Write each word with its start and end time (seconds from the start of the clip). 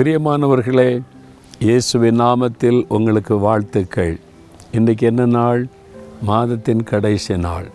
பிரியமானவர்களே 0.00 1.02
இயேசுவின் 1.58 2.20
நாமத்தில் 2.20 2.78
உங்களுக்கு 2.88 3.38
வாழ்த்துக்கள். 3.38 4.18
இன்றைக்கி 4.72 5.00
என்ன 5.00 5.26
நாள்? 5.26 5.68
மாதத்தின் 6.22 6.82
கடைசி 6.82 7.36
நாள். 7.36 7.66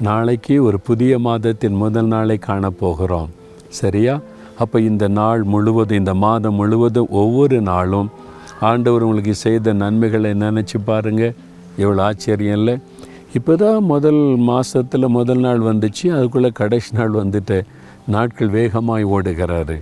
நாளைக்கு 0.00 0.64
ஒரு 0.64 0.80
புதிய 0.80 1.18
மாதத்தின் 1.18 1.74
முதல் 1.74 2.06
நாளை 2.06 2.38
காணப்போகிறோம் 2.46 3.30
சரியா? 3.68 4.20
அப்போ 4.58 4.80
இந்த 4.80 5.08
நாள் 5.08 5.42
முழுவதும் 5.42 5.96
இந்த 5.96 6.14
மாதம் 6.14 6.54
முழுவதும் 6.54 7.08
ஒவ்வொரு 7.10 7.60
நாளும் 7.60 8.10
ஆண்டவர் 8.60 9.02
உங்களுக்கு 9.02 9.34
செய்த 9.34 9.72
நன்மைகளை 9.72 10.32
நினச்சி 10.34 10.80
பாருங்கள் 10.84 11.34
எவ்வளோ 11.76 12.02
ஆச்சரியம் 12.02 12.56
இல்லை? 12.56 12.78
இப்போ 13.34 13.56
தான் 13.56 13.82
முதல் 13.82 14.36
மாதத்தில் 14.36 15.08
முதல் 15.08 15.38
நாள் 15.38 15.60
வந்துச்சு 15.60 16.06
அதுக்குள்ளே 16.18 16.52
கடைசி 16.62 16.96
நாள் 16.96 17.10
வந்துட்டு 17.10 17.62
நாட்கள் 18.06 18.48
வேகமாய் 18.48 19.04
ஓடுகிறாரு. 19.04 19.78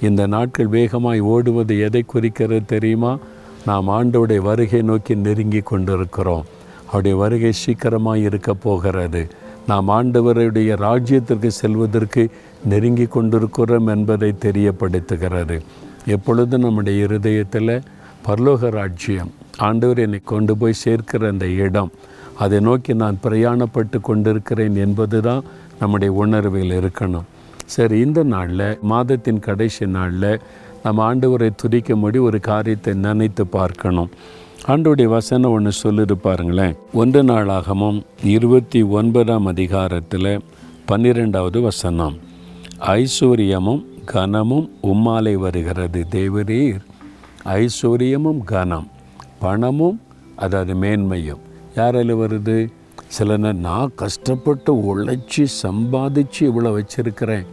இந்த 0.00 0.26
நாட்கள் 0.26 0.66
வேகமாய் 0.66 1.20
ஓடுவது 1.20 1.78
எதை 1.78 2.02
குறிக்கிறது 2.02 2.64
தெரியுமா? 2.64 3.18
நாம் 3.66 3.88
ஆண்டவுடைய 3.88 4.36
வருகை 4.36 4.82
நோக்கி 4.82 5.14
நெருங்கி 5.14 5.60
கொண்டிருக்கிறோம். 5.60 6.44
அவருடைய 6.86 7.16
வருகை 7.16 7.52
சீக்கிரமாக 7.52 8.18
இருக்க 8.18 8.54
போகிறது. 8.54 9.28
நாம் 9.66 9.88
ஆண்டவருடைய 9.88 10.76
ராஜ்யத்திற்கு 10.76 11.46
செல்வதற்கு 11.46 12.30
நெருங்கி 12.64 13.06
கொண்டிருக்கிறோம் 13.06 13.86
என்பதை 13.86 14.34
தெரியப்படுத்துகிறது. 14.40 15.60
எப்பொழுதும் 16.06 16.60
நம்முடைய 16.60 17.04
இருதயத்தில் 17.04 17.82
பரலோக 18.26 18.70
ராஜ்யம் 18.70 19.32
ஆண்டவர் 19.56 19.98
என்னை 19.98 20.20
கொண்டு 20.24 20.56
போய் 20.56 20.72
சேர்க்கிற 20.72 21.28
அந்த 21.28 21.46
இடம் 21.46 21.90
அதை 22.38 22.60
நோக்கி 22.60 22.94
நான் 22.94 23.18
பிரயாணப்பட்டு 23.22 24.00
கொண்டிருக்கிறேன் 24.00 24.76
என்பது 24.76 25.20
தான் 25.20 25.42
நம்முடைய 25.80 26.12
உணர்வில் 26.12 26.70
இருக்கணும். 26.70 27.24
சரி 27.74 27.96
இந்த 27.98 28.20
நாளில் 28.22 28.78
மாதத்தின் 28.90 29.40
கடைசி 29.46 29.86
நாளில் 29.86 30.40
நம்ம 30.84 30.98
ஆண்டவரை 31.08 31.48
துதிக்கும்படி 31.62 32.18
ஒரு 32.20 32.38
காரியத்தை 32.40 32.92
நினைத்து 32.94 33.46
பார்க்கணும். 33.46 34.10
ஆண்டோடைய 34.66 35.08
வசனம் 35.16 35.54
ஒன்று 35.56 35.72
சொல்லிட்டு 35.72 36.16
பாருங்களேன். 36.16 36.74
ஒன்று 36.92 37.22
நாளாகமும் 37.22 37.98
இருபத்தி 38.34 38.80
ஒன்பதாம் 38.82 39.46
அதிகாரத்தில் 39.46 40.32
பன்னிரெண்டாவது 40.84 41.60
வசனம். 41.60 42.16
ஐஸ்வர்யமும் 42.96 43.82
கனமும் 44.04 44.68
உம்மாலை 44.82 45.34
வருகிறது 45.44 46.02
தேவரீர் 46.10 46.82
ஐஸ்வர்யமும் 47.44 48.42
கனம் 48.44 48.88
பணமும் 49.40 50.00
அதாவது 50.36 50.74
மேன்மையும். 50.74 51.42
யாரால 51.76 52.14
வருது? 52.22 52.58
சில 53.16 53.36
நான் 53.66 53.92
கஷ்டப்பட்டு 53.96 54.72
உழைச்சி 54.88 55.44
சம்பாதிச்சு 55.62 56.42
இவ்வளோ 56.48 56.70
வச்சுருக்கிறேன். 56.78 57.46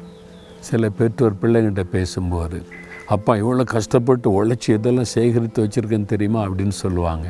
சில 0.65 0.89
பெற்றோர் 0.89 1.39
பிள்ளைங்கிட்ட 1.41 1.83
பேசும்போது 1.91 2.59
அப்பா 3.07 3.35
இவ்வளோ 3.35 3.63
கஷ்டப்பட்டு 3.63 4.27
உழைச்சி 4.35 4.69
இதெல்லாம் 4.69 5.11
சேகரித்து 5.15 5.63
வச்சுருக்கேன்னு 5.63 6.05
தெரியுமா? 6.05 6.41
அப்படின்னு 6.43 6.75
சொல்லுவாங்க. 6.83 7.27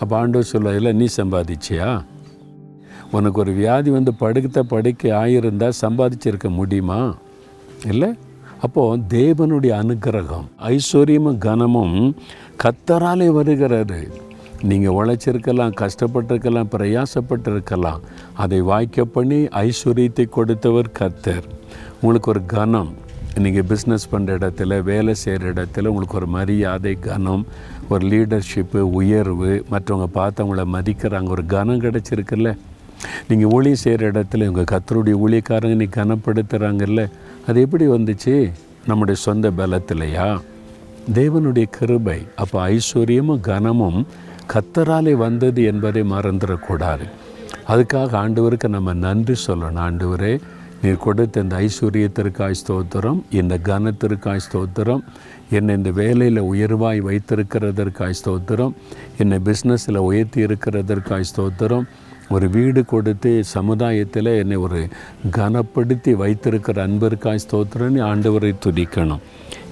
அப்போ 0.00 0.16
ஆண்டவர் 0.16 0.46
சொல்லுவார் 0.46 0.76
இல்லை 0.76 0.92
நீ 0.92 1.06
சம்பாதிச்சியா? 1.16 2.04
உனக்கு 3.10 3.40
ஒரு 3.40 3.52
வியாதி 3.52 3.90
வந்து 3.90 4.14
படுத்த 4.14 4.62
படுக்க 4.62 5.08
ஆயிருந்தால் 5.24 5.78
சம்பாதிச்சிருக்க 5.80 6.48
முடியுமா? 6.48 7.14
இல்லை. 7.86 8.10
அப்போது 8.60 9.02
தேவனுடைய 9.08 9.72
அனுக்கிரகம் 9.82 10.46
ஐஸ்வர்யமும் 10.66 11.38
கனமும் 11.38 12.16
கத்தராலே 12.62 13.28
வருகிறது. 13.30 14.00
நீங்கள் 14.62 14.94
உழைச்சிருக்கலாம் 14.94 15.74
கஷ்டப்பட்டிருக்கலாம் 15.82 16.70
பிரயாசப்பட்டிருக்கலாம். 16.74 18.00
அதை 18.32 18.60
வாய்க்க 18.60 19.04
பண்ணி 19.04 19.44
ஐஸ்வர்யத்தை 19.44 20.28
கொடுத்தவர் 20.28 20.90
கத்தர் 20.98 21.46
உங்களுக்கு 22.00 22.30
ஒரு 22.30 22.42
கனம். 22.46 22.92
நீங்கள் 23.38 23.66
பிஸ்னஸ் 23.68 24.10
பண்ணுற 24.12 24.36
இடத்துல 24.38 24.82
வேலை 24.82 25.14
செய்கிற 25.14 25.52
இடத்துல 25.52 25.86
உங்களுக்கு 25.86 26.14
ஒரு 26.14 26.26
மரியாதை 26.26 26.98
கனம் 27.00 27.46
ஒரு 27.88 28.06
லீடர்ஷிப்பு 28.06 28.78
உயர்வு 28.78 29.64
மற்றவங்க 29.70 30.06
பார்த்தவங்கள 30.14 30.64
மதிக்கிறாங்க. 30.76 31.28
ஒரு 31.28 31.44
கனம் 31.46 31.82
கிடச்சிருக்குல்ல. 31.82 32.56
நீங்கள் 33.28 33.50
ஊழியம் 33.50 33.82
செய்கிற 33.82 34.10
இடத்துல 34.10 34.46
உங்கள் 34.46 34.70
கத்தருடைய 34.72 35.16
ஊழியக்காரங்க 35.24 35.74
நீ 35.74 35.84
கனப்படுத்துகிறாங்கல்ல 35.84 37.10
அது 37.46 37.60
எப்படி 37.60 37.88
வந்துச்சு? 37.88 38.52
நம்முடைய 38.86 39.20
சொந்த 39.20 39.50
பலத்திலையா? 39.50 40.40
தேவனுடைய 41.14 41.66
கிருபை 41.70 42.26
அப்போ 42.36 42.68
ஐஸ்வர்யமும் 42.68 43.40
கனமும் 43.40 44.06
கத்தராலே 44.52 45.12
வந்தது 45.12 45.64
என்பதை 45.64 46.02
மறந்துடக்கூடாது. 46.02 47.06
அதுக்காக 47.68 48.12
ஆண்டவருக்கு 48.22 48.68
நம்ம 48.68 48.92
நன்றி 48.92 49.34
சொல்லணும். 49.46 49.80
ஆண்டவரே 49.86 50.40
நீர் 50.82 50.96
கொடுத்த 50.96 51.40
இந்த 51.40 51.56
ஐஸ்வர்யத்திற்காய் 51.56 52.58
ஸ்தோத்திரம் 52.60 53.20
இந்த 53.30 53.58
கனத்திற்காய் 53.64 54.44
ஸ்தோத்திரம் 54.46 55.02
என்னை 55.50 55.76
இந்த 55.76 55.90
வேலையில் 55.90 56.40
உயர்வாய் 56.40 57.00
வைத்திருக்கிறதற்காய் 57.08 58.18
ஸ்தோத்திரம் 58.24 58.74
என்னை 59.18 59.38
பிஸ்னஸில் 59.44 59.96
உயர்த்தி 59.96 60.44
இருக்கிறதற்காய் 60.44 61.30
ஸ்தோத்திரம் 61.36 61.86
ஒரு 62.28 62.48
வீடு 62.48 62.84
கொடுத்து 62.84 63.44
சமுதாயத்தில் 63.44 64.30
என்னை 64.38 64.56
ஒரு 64.56 64.88
கனப்படுத்தி 65.30 66.12
வைத்திருக்கிற 66.12 66.86
அன்பிற்காய் 66.86 67.44
ஸ்தோத்திரம்னு 67.50 68.02
ஆண்டவரை 68.10 68.52
துதிக்கணும். 68.66 69.24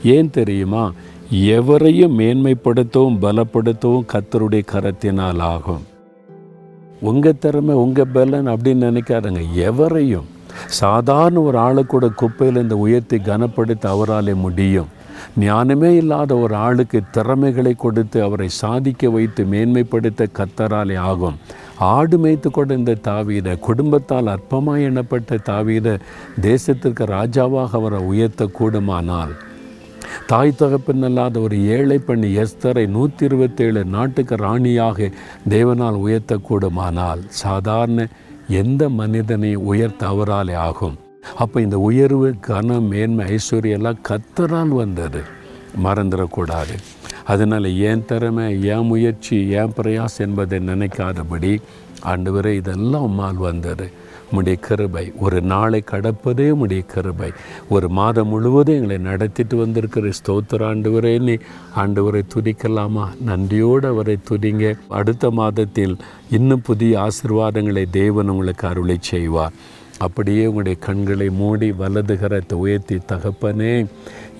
ஏன் 0.02 0.30
தெரியுமா? 0.30 0.92
எவரையும் 1.30 2.18
மேன்மைப்படுத்தவும் 2.18 3.18
பலப்படுத்தவும் 3.20 4.06
கத்தருடைய 4.12 4.62
கரத்தினால் 4.72 5.38
ஆகும் 5.38 5.82
உங்கள் 7.00 7.38
திறமை 7.38 7.74
உங்கள் 7.74 8.06
பலன் 8.06 8.48
அப்படின்னு 8.48 8.86
நினைக்காதங்க. 8.88 9.42
எவரையும் 9.54 10.24
சாதாரண 10.66 11.40
ஒரு 11.40 11.58
ஆளை 11.58 11.84
கூட 11.84 12.08
குப்பையில் 12.08 12.62
இந்த 12.62 12.76
உயர்த்தி 12.76 13.18
கனப்படுத்த 13.18 13.90
அவராலே 13.90 14.34
முடியும். 14.34 14.86
ஞானமே 15.38 15.96
இல்லாத 15.96 16.36
ஒரு 16.36 16.54
ஆளுக்கு 16.54 17.00
திறமைகளை 17.10 17.74
கொடுத்து 17.74 18.22
அவரை 18.22 18.48
சாதிக்க 18.48 19.10
வைத்து 19.10 19.44
மேன்மைப்படுத்த 19.44 20.26
கத்தராலே 20.38 20.98
ஆகும். 20.98 21.38
ஆடு 21.78 22.18
மேய்த்து 22.18 22.50
கொண்ட 22.50 22.94
தாவீத 22.94 23.58
குடும்பத்தால் 23.58 24.26
அற்பமாக 24.26 24.78
எண்ணப்பட்ட 24.78 25.42
தாவீத 25.42 25.98
தேசத்திற்கு 26.40 27.06
ராஜாவாக 27.06 27.68
அவரை 27.72 27.98
உயர்த்த 27.98 28.50
கூடுமானால் 28.60 29.34
தாய் 30.26 30.56
தகப்பன் 30.56 31.02
அல்லாத 31.02 31.40
ஒரு 31.40 31.66
ஏழை 31.66 31.98
பெண் 31.98 32.22
எஸ்தரை 32.22 32.86
நூற்றி 32.86 33.24
இருபத்தேழு 33.24 33.84
நாட்டுக்கு 33.84 34.36
ராணியாக 34.36 35.10
தேவனால் 35.48 35.98
உயர்த்தக்கூடுமானால் 36.06 37.22
சாதாரண 37.28 38.06
எந்த 38.48 38.88
மனிதனை 38.88 39.54
உயர்த்த 39.54 40.06
அவராலே 40.06 40.54
ஆகும். 40.54 40.96
அப்போ 41.36 41.60
இந்த 41.60 41.78
உயர்வு 41.78 42.34
கனம் 42.40 42.84
மேன்மை 42.84 43.26
ஐஸ்வர்யெல்லாம் 43.34 44.00
கத்தரால் 44.08 44.68
வந்தது. 44.68 45.22
மறந்துடக்கூடாது. 45.84 46.74
அதனால் 47.24 47.76
ஏன் 47.76 48.04
திறமை 48.04 48.62
ஏன் 48.62 48.86
முயற்சி 48.86 49.36
ஏன் 49.48 49.72
பிரயாஸ் 49.76 50.18
என்பதை 50.18 50.58
நினைக்காதபடி 50.58 51.60
ஆண்டவரே 52.02 52.52
இதெல்லாம் 52.52 53.06
உம்மால் 53.06 53.36
வந்தது. 53.36 53.90
உம்முடைய 54.32 54.54
கிருபை. 54.54 55.12
ஒரு 55.20 55.40
நாளை 55.40 55.84
கடப்பதே 55.90 56.54
உம்முடைய 56.54 56.86
கிருபை. 56.86 57.32
ஒரு 57.68 57.88
மாதம் 57.88 58.28
முழுவதும் 58.28 58.74
எங்களை 58.74 58.98
நடத்திட்டு 58.98 59.56
வந்திருக்கிற 59.56 60.08
ஸ்தோத்திர 60.08 60.64
ஆண்டவரே 60.72 61.20
நீ 61.20 61.36
ஆண்டவரை 61.76 62.22
துதிக்கலாமா? 62.34 63.20
நன்றியோடு 63.20 63.88
அவரை 63.88 64.18
துதிங்க. 64.30 64.78
அடுத்த 64.88 65.30
மாதத்தில் 65.30 65.96
இன்னும் 66.30 66.62
புதிய 66.62 67.08
ஆசிர்வாதங்களை 67.08 67.84
தேவன் 67.90 68.28
உங்களுக்கு 68.28 68.68
அருளை 68.68 68.96
செய்வார். 69.00 69.52
அப்படியே 69.98 70.46
உங்களுடைய 70.46 70.78
கண்களை 70.78 71.30
மூடி 71.30 71.70
வலதுகரத்தை 71.70 72.52
உயர்த்தி 72.52 72.94
தகப்பனே 72.94 73.86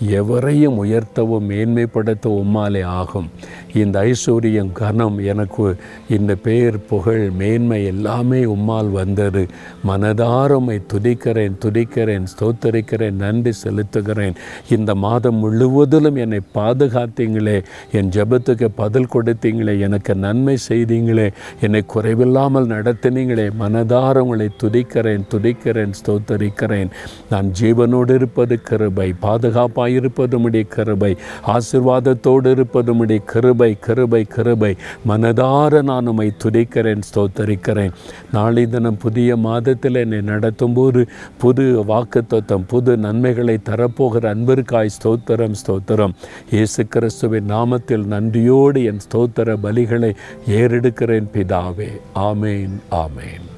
எவரையும் 0.00 0.84
உயர்த்தவும் 0.84 1.49
மேன்மைப்படுத்த 1.49 2.27
உம்மாலே 2.27 2.84
ஆகும். 2.84 3.28
இந்த 3.75 4.03
ஐஸ்வர்யம் 4.03 4.72
கனம் 4.72 5.25
எனக்கு 5.25 5.77
இந்த 6.09 6.34
பெயர் 6.34 6.87
புகழ் 6.87 7.31
மேன்மை 7.31 7.84
எல்லாமே 7.84 8.44
உம்மால் 8.44 8.91
வந்தது. 8.91 9.47
மனதாரமை 9.88 10.82
துதிக்கிறேன் 10.93 11.52
துதிக்கிறேன் 11.64 12.25
ஸ்தோத்தரிக்கிறேன் 12.25 13.11
நன்றி 13.11 13.52
செலுத்துகிறேன். 13.64 14.35
இந்த 14.70 14.94
மாதம் 14.94 15.37
முழுவதிலும் 15.37 16.17
என்னை 16.17 16.40
பாதுகாத்தீங்களே. 16.55 17.64
என் 17.93 18.08
ஜெபத்துக்கு 18.08 18.69
பதில் 18.75 19.08
கொடுத்தீங்களே. 19.12 19.81
எனக்கு 19.81 20.14
நன்மை 20.14 20.56
செய்தீங்களே. 20.69 21.32
என்னை 21.61 21.85
குறைவில்லாமல் 21.94 22.67
நடத்தினீங்களே. 22.67 23.50
மனதார 23.61 24.17
உங்களை 24.17 24.50
துதிக்கிறேன் 24.62 25.23
துதிக்கிறேன் 25.35 25.93
ஸ்தோத்தரிக்கிறேன். 26.06 26.90
நான் 27.31 27.52
ஜீவனோடு 27.61 28.14
இருப்பது 28.14 28.62
கிருபை 28.62 29.14
பாதுகாப்பாக 29.20 29.83
இருப்பதுமுடைய 29.88 30.64
கிருபை. 30.69 31.16
ஆசிர்வாதத்தோடு 31.46 32.50
இருப்பதுமுடைய 32.54 33.20
கருபை 33.32 33.42
கிருபை 33.44 33.76
கிருபை 33.81 34.22
கிருபை. 34.25 34.76
மனதார 35.08 35.82
நான் 35.82 36.06
உம்மை 36.06 36.32
துதிக்கிறேன் 36.44 37.02
ஸ்தோத்தரிக்கிறேன். 37.08 37.92
நாளை 38.32 38.66
தினம் 38.66 38.98
புதிய 38.98 39.36
மாதத்தில் 39.36 39.94
என்னை 39.94 40.20
நடத்தும் 40.20 40.72
போது 40.72 41.06
புது 41.38 41.84
வாக்குத்தத்தம் 41.88 42.64
புது 42.66 42.96
நன்மைகளை 42.96 43.58
தரப்போகிற 43.70 44.34
அன்பிற்காய் 44.34 44.94
ஸ்தோத்திரம் 44.96 45.58
ஸ்தோத்திரம். 45.62 46.14
இயேசு 46.50 46.87
கிறிஸ்துவின் 46.87 47.50
நாமத்தில் 47.50 48.04
நன்றியோடு 48.04 48.84
என் 48.84 49.04
ஸ்தோத்திர 49.06 49.56
பலிகளை 49.62 50.14
ஏறெடுக்கிறேன் 50.48 51.32
பிதாவே. 51.34 51.90
ஆமேன் 52.14 52.76
ஆமேன். 52.90 53.53